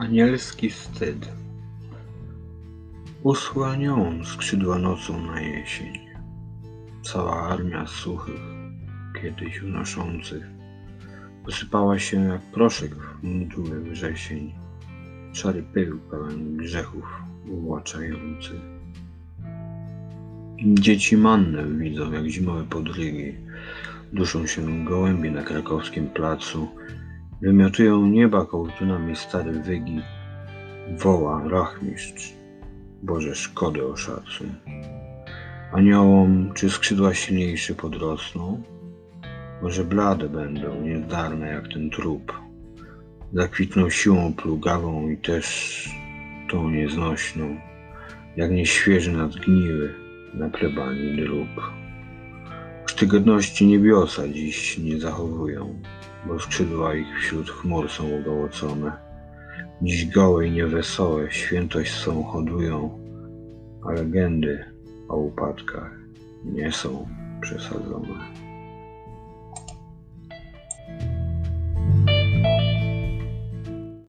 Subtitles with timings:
[0.00, 1.28] Anielski wstyd.
[3.22, 5.98] Uschła nią skrzydła nocą na jesień.
[7.02, 8.40] Cała armia suchych,
[9.22, 10.46] kiedyś unoszących,
[11.44, 14.52] posypała się jak proszek w mdły wrzesień.
[15.32, 17.04] Szary pył pełen grzechów
[17.48, 18.60] uwłaczający.
[20.64, 23.34] Dzieci mannę widzą jak zimowe podrygi.
[24.12, 26.68] Duszą się gołębie na krakowskim placu.
[27.42, 30.00] Wymiotują nieba kołtunami stare wygi.
[30.98, 32.32] Woła rachmistrz.
[33.02, 34.48] Boże, szkodę oszacuj.
[35.72, 38.62] Aniołom, czy skrzydła silniejsze podrosną?
[39.62, 42.32] Może blade będą, niezdarne jak ten trup.
[43.32, 45.88] Zakwitną siłą plugawą i też
[46.50, 47.56] tą nieznośną,
[48.36, 49.94] jak nieświeży nadgniły
[50.34, 51.48] na plebanii drób.
[52.86, 55.82] Cztygodności niebiosa dziś nie zachowują,
[56.26, 58.92] bo skrzydła ich wśród chmur są ogołocone.
[59.82, 62.98] Dziś gołe i niewesołe świętość swą hodują,
[63.84, 64.64] a legendy
[65.08, 65.90] o upadkach
[66.44, 67.08] nie są
[67.40, 68.49] przesadzone.